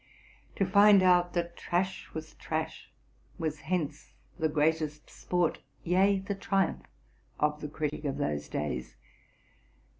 [0.55, 2.89] 'To find out that trash was trash
[3.37, 6.87] was hence the greatest sport, yea, the triumph,
[7.39, 8.95] of the critics of those days.